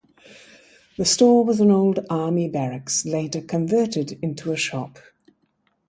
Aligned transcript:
The 0.97 1.05
store 1.05 1.45
was 1.45 1.59
an 1.59 1.69
old 1.69 1.99
army 2.09 2.49
barracks 2.49 3.05
later 3.05 3.39
converted 3.39 4.17
into 4.23 4.51
a 4.51 4.57
shop. 4.57 4.97